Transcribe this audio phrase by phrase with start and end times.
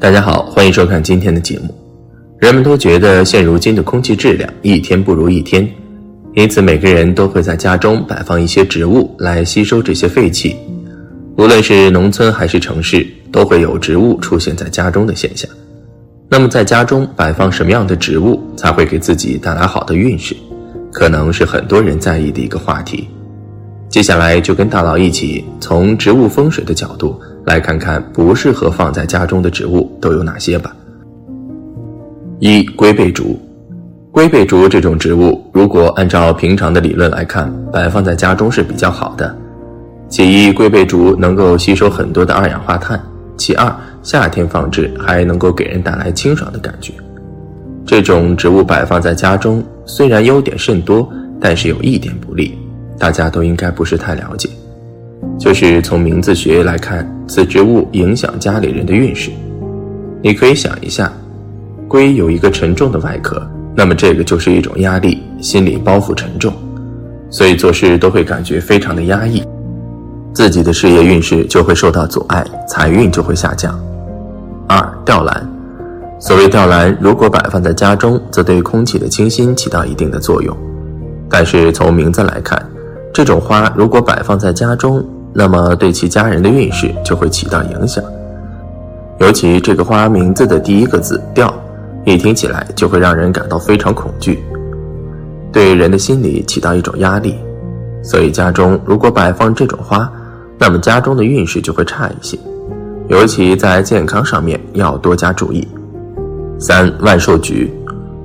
[0.00, 1.74] 大家好，欢迎收看今天的节目。
[2.38, 5.70] 人们都觉得现如今的空气质量一天不如一天，
[6.34, 10.56] 因此每个人都会在家中摆放一些植物来吸收这些废气。
[11.36, 15.50] 无论是农村还是城市，都会有植物出现在家中的现象。
[16.30, 20.34] 那么，在家中摆放什么样的植物才会给自己带来好的运势，
[20.90, 23.06] 可能是很多人在意的一个话题。
[23.90, 27.20] 接下来就跟大佬一起从植物风水的角度。
[27.44, 30.74] 来看看不适合放在家中的植物都有哪些吧。
[32.38, 33.38] 一龟背竹，
[34.12, 39.36] 龟背竹这种植物，如果按照平常的理论来看，摆放在家中是比较好的。
[40.08, 42.98] 其一，龟背竹能够吸收很多的二氧化碳；
[43.36, 46.92] 其二，夏天放置还能够给人带来清爽的感觉。
[47.86, 51.08] 这种植物摆放在家中，虽然优点甚多，
[51.40, 52.58] 但是有一点不利，
[52.98, 54.48] 大家都应该不是太了解。
[55.40, 59.30] 就是从名字学来看，此植物影响家里人的运势。
[60.22, 61.10] 你可以想一下，
[61.88, 63.42] 龟有一个沉重的外壳，
[63.74, 66.52] 那么这个就是一种压力，心理包袱沉重，
[67.30, 69.42] 所以做事都会感觉非常的压抑，
[70.34, 73.74] 自己的事业运势就会受到阻碍，财运就会下降。
[74.68, 75.50] 二吊兰，
[76.20, 80.54] 所谓吊兰，如果摆放在家中，则对空气的清新起到一定的作用，
[81.30, 82.62] 但是从名字来看，
[83.10, 85.02] 这种花如果摆放在家中，
[85.32, 88.02] 那么对其家人的运势就会起到影响，
[89.18, 91.52] 尤其这个花名字的第一个字“吊”，
[92.04, 94.42] 一听起来就会让人感到非常恐惧，
[95.52, 97.36] 对人的心理起到一种压力。
[98.02, 100.10] 所以家中如果摆放这种花，
[100.58, 102.38] 那么家中的运势就会差一些，
[103.08, 105.68] 尤其在健康上面要多加注意。
[106.58, 107.72] 三万寿菊，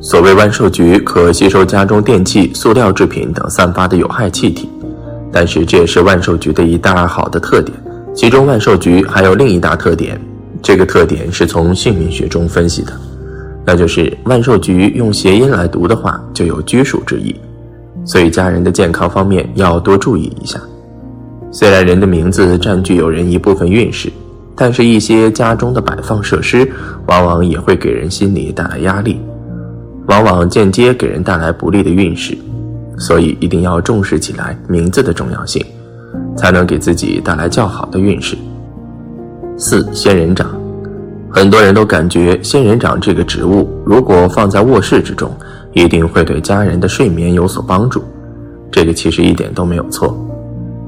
[0.00, 4.68] 所谓万寿菊可吸收家中电器、塑料制品等散发的有害气体。
[5.32, 7.76] 但是这也是万寿菊的一大好的特点，
[8.14, 10.20] 其中万寿菊还有另一大特点，
[10.60, 12.92] 这个特点是从姓名学中分析的，
[13.64, 17.34] 那就是万寿菊用谐音来读的话就有拘束之意，
[18.04, 20.60] 所以家人的健康方面要多注意一下。
[21.52, 24.10] 虽然人的名字占据有人一部分运势，
[24.56, 26.70] 但是一些家中的摆放设施
[27.06, 29.20] 往往也会给人心里带来压力，
[30.06, 32.36] 往往间接给人带来不利的运势。
[33.00, 35.64] 所以一定要重视起来名字的重要性，
[36.36, 38.36] 才能给自己带来较好的运势。
[39.56, 40.46] 四仙人掌，
[41.30, 45.34] 很多人都感觉仙人掌这个植物如果放在卧室之中，
[45.72, 48.04] 一定会对家人的睡眠有所帮助。
[48.70, 50.14] 这个其实一点都没有错，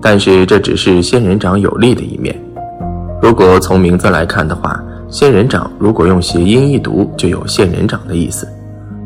[0.00, 2.38] 但是这只是仙人掌有利的一面。
[3.22, 8.46] 如果从名字来看的话，仙人掌如果用谐音一读，就有仙人掌的意思。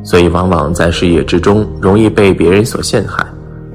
[0.07, 3.27] 所以，往往在事业之中容易被别人所陷害，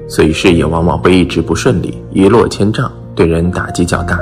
[0.08, 4.18] 所以事业往往会一直不顺利，一落千丈，对人打击较大。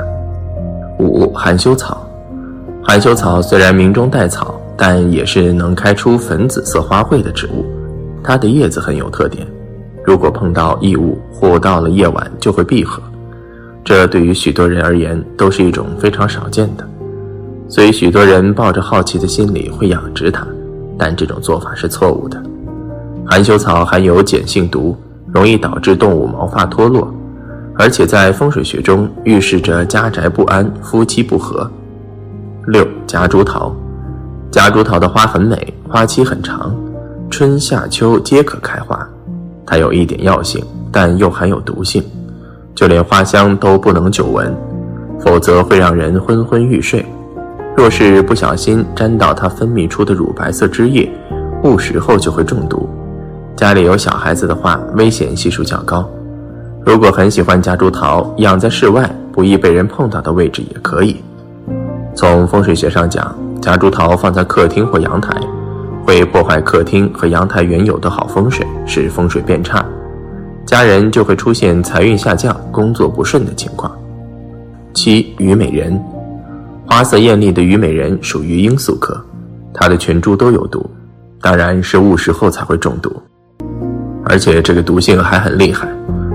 [0.98, 2.04] 五含羞草，
[2.82, 7.64] 含羞草虽然名中带草，但也是能开出粉紫色花卉的植物。
[8.24, 9.46] 它的叶子很有特点，
[10.04, 13.00] 如果碰到异物或到了夜晚就会闭合，
[13.84, 16.84] 这对于许多人而言都是一种非常少见的，
[17.68, 20.44] 所以许多人抱着好奇的心理会养殖它。
[21.00, 22.40] 但这种做法是错误的。
[23.26, 24.94] 含羞草含有碱性毒，
[25.32, 27.10] 容易导致动物毛发脱落，
[27.78, 31.68] 而且在风水学中预示着家宅不安、夫妻不和。
[32.66, 33.74] 六夹竹桃，
[34.50, 36.74] 夹竹桃的花很美，花期很长，
[37.30, 39.08] 春夏秋皆可开花。
[39.64, 40.62] 它有一点药性，
[40.92, 42.04] 但又含有毒性，
[42.74, 44.54] 就连花香都不能久闻，
[45.18, 47.02] 否则会让人昏昏欲睡。
[47.80, 51.10] 若是不小心沾到它分泌出的乳白色汁液，
[51.64, 52.86] 误食后就会中毒。
[53.56, 56.06] 家里有小孩子的话，危险系数较高。
[56.84, 61.22] 如果很喜欢夹竹桃，养在室外不易被人碰到的位置也可以。
[62.14, 65.34] 从风水学上讲，夹竹桃放在客厅或阳台，
[66.04, 69.82] 会破坏客厅和阳台原有的好风水，使风水变差，
[70.66, 73.90] 家人就会出现财运下降、工作不顺的情况。
[74.92, 75.98] 七虞美人。
[76.92, 79.16] 花色艳丽的虞美人属于罂粟科，
[79.72, 80.84] 它的全株都有毒，
[81.40, 83.14] 当然是误食后才会中毒，
[84.24, 85.88] 而且这个毒性还很厉害，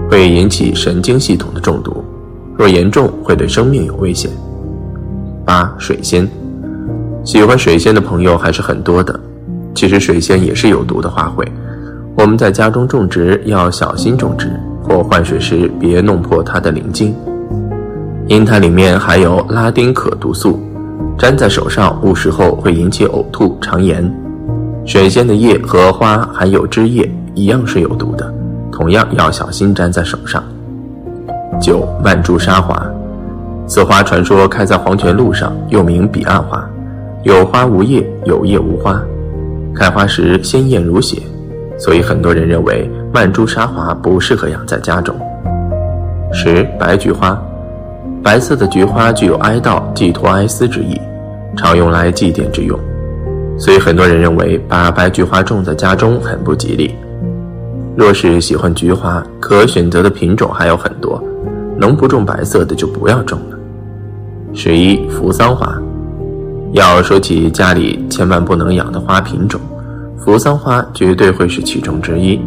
[0.09, 2.01] 会引起神经系统的中毒，
[2.57, 4.31] 若严重会对生命有危险。
[5.43, 6.25] 八水仙，
[7.25, 9.19] 喜欢水仙的朋友还是很多的，
[9.75, 11.45] 其实水仙也是有毒的花卉，
[12.15, 17.13] 我们在家中种植要小心种植，或换水时别弄破它的鳞茎。
[18.27, 20.59] 因它里面含有拉丁可毒素，
[21.19, 24.11] 粘在手上误食后会引起呕吐、肠炎。
[24.85, 28.33] 水仙的叶和花含有汁液，一样是有毒的，
[28.71, 30.43] 同样要小心粘在手上。
[31.61, 32.83] 九万珠沙华，
[33.67, 36.67] 此花传说开在黄泉路上，又名彼岸花，
[37.23, 39.01] 有花无叶，有叶无花，
[39.75, 41.21] 开花时鲜艳如血，
[41.77, 45.15] 所以很多人认为曼珠沙华不适合养在家中。
[46.33, 47.41] 十白菊花，
[48.25, 50.99] 白色的菊花具有哀悼、寄托哀思之意，
[51.55, 52.75] 常用来祭奠之用，
[53.55, 56.95] 所以很多人认为把白菊花种在家中很不吉利。
[57.95, 61.23] 若是喜欢菊花，可选择的品种还有很多，
[61.77, 63.57] 能不种白色的就不要种了。
[64.55, 65.79] 十一扶桑花，
[66.71, 69.61] 要说起家里千万不能养的花品种，
[70.17, 72.41] 扶桑花绝对会是其中之一。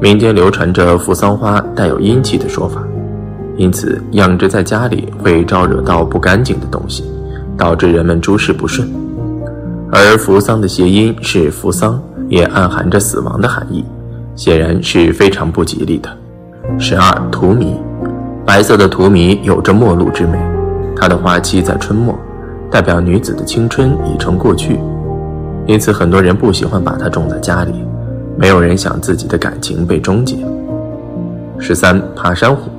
[0.00, 2.82] 民间流传着扶桑花带有阴气的说法，
[3.58, 7.04] 因此养殖在家里会招惹到不干净的东西，
[7.56, 8.88] 导致人们诸事不顺。
[9.90, 13.84] 而扶桑的谐音是扶桑，也暗含着死亡的含义。
[14.36, 16.08] 显然是非常不吉利的。
[16.78, 17.74] 十二荼蘼，
[18.46, 20.38] 白色的荼蘼有着末路之美，
[20.94, 22.16] 它的花期在春末，
[22.70, 24.78] 代表女子的青春已成过去，
[25.66, 27.72] 因此很多人不喜欢把它种在家里，
[28.36, 30.36] 没有人想自己的感情被终结。
[31.58, 32.70] 十三爬山虎，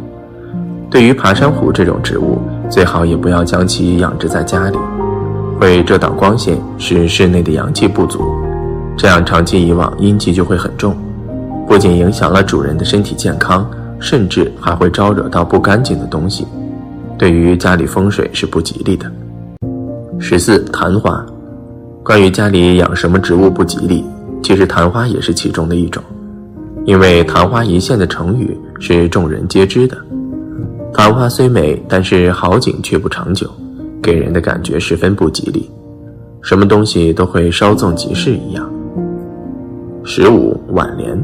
[0.89, 4.77] 对于爬山虎这种植物，最好也不要将其养殖在家里，
[5.59, 8.23] 会遮挡光线，使室内的阳气不足，
[8.97, 10.97] 这样长期以往阴气就会很重。
[11.67, 13.69] 不仅影响了主人的身体健康，
[13.99, 16.47] 甚至还会招惹到不干净的东西，
[17.19, 19.05] 对于家里风水是不吉利的。
[20.17, 21.23] 十四昙花，
[22.03, 24.03] 关于家里养什么植物不吉利，
[24.41, 26.03] 其实昙花也是其中的一种，
[26.83, 29.95] 因为昙花一现的成语是众人皆知的。
[30.99, 33.49] 昙花虽美，但是好景却不长久，
[34.03, 35.71] 给人的感觉十分不吉利，
[36.41, 38.69] 什么东西都会稍纵即逝一样。
[40.03, 41.17] 十五挽莲。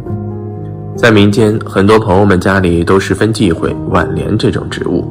[0.96, 5.04] 在民间，很多朋友们家里都十分忌讳挽莲这种植物，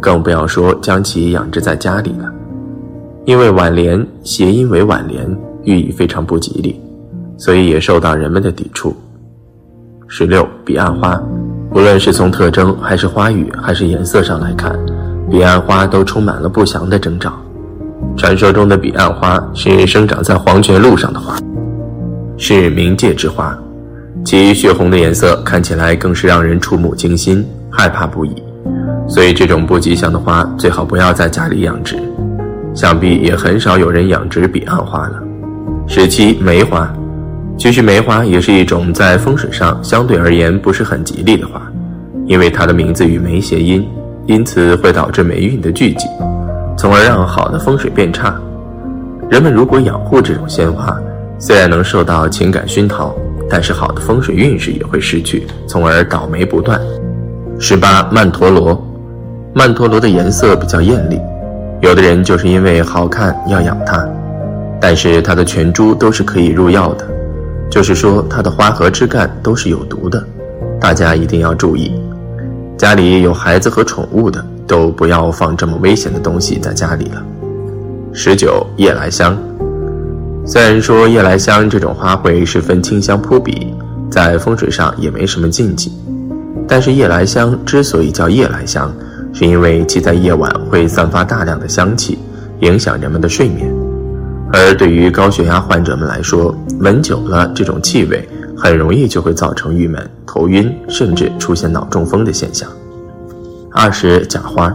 [0.00, 2.28] 更不要说将其养殖在家里了。
[3.26, 5.24] 因为挽莲谐音为挽联，
[5.62, 6.80] 寓意非常不吉利，
[7.38, 8.92] 所以也受到人们的抵触。
[10.08, 11.22] 十六，彼岸花，
[11.72, 14.76] 无论是从特征，还是花语，还是颜色上来看，
[15.30, 17.32] 彼岸花都充满了不祥的征兆。
[18.16, 21.36] 传说中的彼岸花是生长在黄泉路上的花，
[22.36, 23.56] 是冥界之花。
[24.24, 28.34] 其血红的颜色看起来更是让人触目惊心，害怕不已。
[29.08, 31.96] 所以，这种不吉祥的花最好不要在家里养殖。
[32.74, 35.22] 想必也很少有人养殖彼岸花了。
[35.86, 36.92] 十七，梅花，
[37.56, 41.60] 其实梅花也是一种在风水上相对而言不是很吉利的花，
[42.26, 43.86] 因为它的名字与梅谐音，
[44.26, 46.06] 因此会导致霉运的聚集，
[46.76, 48.34] 从而让好的风水变差。
[49.28, 50.96] 人们如果养护这种鲜花，
[51.38, 53.14] 虽然能受到情感熏陶。
[53.52, 56.80] 但是好的风水运势也会失去，从而倒霉不断。
[57.58, 58.80] 十八曼陀罗，
[59.52, 61.18] 曼陀罗的颜色比较艳丽，
[61.80, 64.08] 有的人就是因为好看要养它，
[64.80, 67.04] 但是它的全株都是可以入药的，
[67.70, 70.22] 就是说它的花和枝干都是有毒的，
[70.80, 71.94] 大家一定要注意。
[72.76, 77.22] 家里有孩子和宠物的都不要放这么危险的东西在家里了。
[78.12, 79.38] 十九夜来香。
[80.44, 83.72] 虽然说夜来香这种花卉十分清香扑鼻，
[84.10, 85.92] 在风水上也没什么禁忌，
[86.66, 88.92] 但是夜来香之所以叫夜来香，
[89.32, 92.18] 是因为其在夜晚会散发大量的香气，
[92.60, 93.72] 影响人们的睡眠。
[94.52, 102.66] 而对于高血压患者们来说，闻久了这种气味，很容易就会造成郁闷、头晕，甚至出现脑中风的现象。
[103.70, 104.74] 二是假花，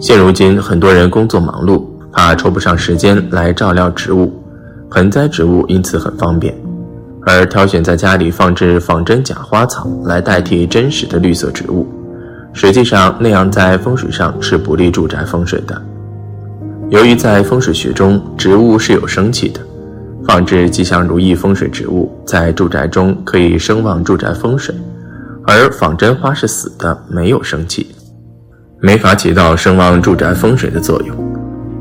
[0.00, 4.32] 现如今很多人工作忙碌，怕抽不上时间来照料植物。
[4.90, 6.52] 盆栽植物因此很方便，
[7.24, 11.86] 而挑选在家里放置仿真假花草来代替真实的绿色植物，
[12.52, 15.80] 实际上那样在风水上是不利住宅风水的。
[16.90, 19.60] 由于在风水学中，植物是有生气的，
[20.26, 24.74] 放置吉祥如意风水植物在住宅中可以生旺住宅风水，
[25.46, 27.88] 而仿真花是死的，没有生气，
[28.80, 31.16] 没法起到生旺住宅风水的作用。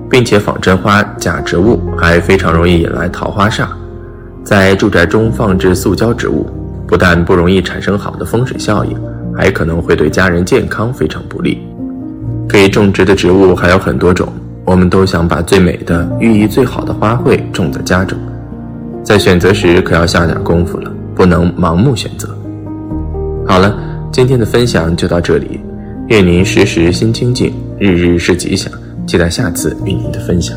[0.10, 3.66] 并且仿真花假植物还非常容易引来桃花煞，
[4.44, 6.46] 在住宅中放置塑胶植物，
[6.86, 9.00] 不但不容易产生好的风水效应，
[9.34, 11.66] 还可能会对家人健康非常不利。
[12.50, 14.28] 可以种植的植物还有很多种，
[14.66, 18.20] 我们都想把最美的、寓意最好的花卉种在家中，
[19.04, 22.30] 在选择时可要下点功夫了，不能盲目选择。
[23.48, 23.78] 好了，
[24.12, 25.60] 今天的分享就到这里，
[26.08, 28.72] 愿您时时心清静，日日是吉祥。
[29.08, 30.56] 期待下次与您的分享。